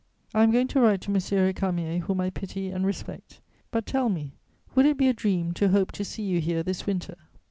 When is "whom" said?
1.99-2.21